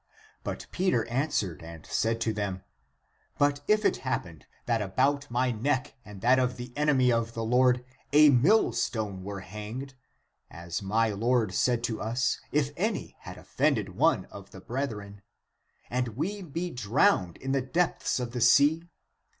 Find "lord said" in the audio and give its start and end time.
11.09-11.83